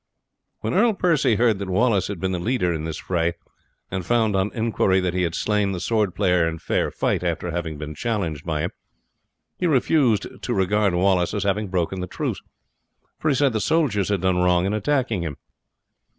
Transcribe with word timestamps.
When 0.61 0.73
Earl 0.73 0.93
Percy 0.95 1.35
heard 1.35 1.59
that 1.59 1.69
Wallace 1.69 2.07
had 2.07 2.19
been 2.19 2.31
the 2.31 2.39
leader 2.39 2.73
in 2.73 2.85
this 2.85 2.97
fray, 2.97 3.33
and 3.91 4.03
found 4.03 4.35
on 4.35 4.49
inquiry 4.51 4.99
that 4.99 5.13
he 5.13 5.21
had 5.21 5.35
slain 5.35 5.73
the 5.73 5.79
sword 5.79 6.15
player 6.15 6.47
in 6.47 6.57
fair 6.57 6.89
fight 6.89 7.23
after 7.23 7.51
having 7.51 7.77
been 7.77 7.93
challenged 7.93 8.43
by 8.43 8.61
him, 8.61 8.71
he 9.59 9.67
refused 9.67 10.25
to 10.41 10.53
regard 10.55 10.93
him 10.95 11.01
as 11.19 11.43
having 11.43 11.67
broken 11.67 11.99
the 12.01 12.07
truce, 12.07 12.41
for 13.19 13.29
he 13.29 13.35
said 13.35 13.53
the 13.53 13.61
soldiers 13.61 14.09
had 14.09 14.21
done 14.21 14.39
wrong 14.41 14.65
in 14.65 14.73
attacking 14.73 15.21
him. 15.21 15.37